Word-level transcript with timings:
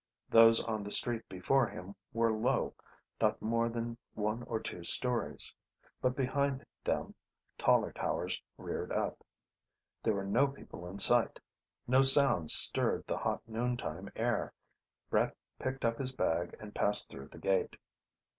Those 0.29 0.59
on 0.63 0.81
the 0.81 0.89
street 0.89 1.29
before 1.29 1.67
him 1.67 1.93
were 2.11 2.33
low, 2.33 2.73
not 3.21 3.39
more 3.39 3.69
than 3.69 3.99
one 4.15 4.41
or 4.47 4.59
two 4.59 4.83
stories, 4.83 5.53
but 6.01 6.15
behind 6.15 6.65
them 6.83 7.13
taller 7.59 7.91
towers 7.91 8.41
reared 8.57 8.91
up. 8.91 9.23
There 10.01 10.15
were 10.15 10.25
no 10.25 10.47
people 10.47 10.87
in 10.87 10.97
sight; 10.97 11.39
no 11.85 12.01
sounds 12.01 12.51
stirred 12.51 13.05
the 13.05 13.17
hot 13.19 13.47
noon 13.47 13.77
time 13.77 14.09
air. 14.15 14.55
Brett 15.11 15.37
picked 15.59 15.85
up 15.85 15.99
his 15.99 16.11
bag 16.11 16.55
and 16.59 16.73
passed 16.73 17.11
through 17.11 17.27
the 17.27 17.37
gate. 17.37 17.75